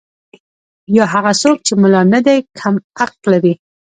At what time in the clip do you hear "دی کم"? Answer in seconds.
2.25-2.75